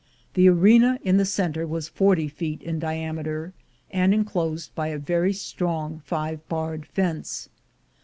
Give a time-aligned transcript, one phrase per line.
[0.33, 3.53] The arena in the center was forty feet in diameter,
[3.91, 7.49] and enclosed by a very strong five barred fence.